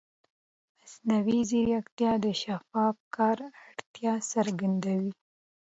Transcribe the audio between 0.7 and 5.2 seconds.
مصنوعي ځیرکتیا د شفاف کار اړتیا څرګندوي.